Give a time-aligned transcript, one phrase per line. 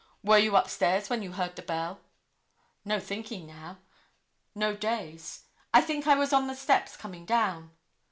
[0.23, 1.99] 'Were you upstairs when you heard the bell?'
[2.83, 3.77] No thinking now,
[4.55, 5.43] no daze:
[5.75, 7.69] 'I think I was on the steps coming down.